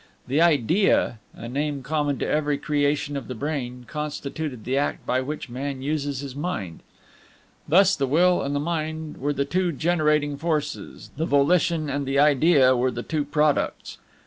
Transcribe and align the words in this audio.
The 0.25 0.41
Idea, 0.41 1.19
a 1.35 1.47
name 1.47 1.83
common 1.83 2.17
to 2.17 2.27
every 2.27 2.57
creation 2.57 3.15
of 3.15 3.27
the 3.27 3.35
brain, 3.35 3.85
constituted 3.87 4.65
the 4.65 4.75
act 4.75 5.05
by 5.05 5.21
which 5.21 5.47
man 5.47 5.83
uses 5.83 6.21
his 6.21 6.35
mind. 6.35 6.79
Thus 7.67 7.95
the 7.95 8.07
Will 8.07 8.41
and 8.41 8.55
the 8.55 8.59
Mind 8.59 9.17
were 9.17 9.31
the 9.31 9.45
two 9.45 9.71
generating 9.71 10.37
forces; 10.37 11.11
the 11.17 11.27
Volition 11.27 11.87
and 11.87 12.07
the 12.07 12.17
Idea 12.17 12.75
were 12.75 12.89
the 12.89 13.03
two 13.03 13.23
products. 13.23 13.99